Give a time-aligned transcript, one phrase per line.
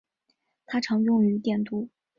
[0.65, 1.87] 它常用于电镀。